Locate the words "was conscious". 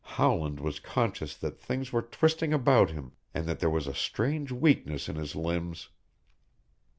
0.59-1.37